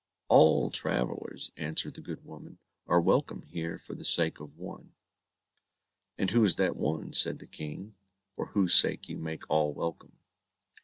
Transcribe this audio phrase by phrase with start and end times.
[0.29, 2.57] "All travellers," answered the good woman,
[2.87, 4.93] "are welcome here, for the sake of one."
[6.17, 7.93] "And who is that one," said the King,
[8.35, 10.17] "for whose sake you make all welcome?"